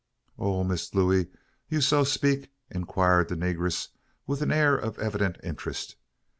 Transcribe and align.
"Oh! 0.39 0.63
Miss 0.63 0.95
Looey, 0.95 1.27
you 1.69 1.79
so 1.79 2.03
'peak?" 2.03 2.49
inquired 2.71 3.29
the 3.29 3.35
negress 3.35 3.89
with 4.25 4.41
an 4.41 4.51
air 4.51 4.75
of 4.75 4.97
evident 4.97 5.37
interest. 5.43 5.95